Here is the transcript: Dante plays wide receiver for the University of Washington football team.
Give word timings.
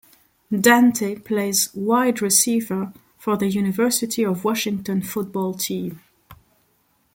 Dante 0.51 1.13
plays 1.19 1.69
wide 1.75 2.23
receiver 2.23 2.91
for 3.19 3.37
the 3.37 3.51
University 3.51 4.25
of 4.25 4.43
Washington 4.43 5.03
football 5.03 5.53
team. 5.53 6.01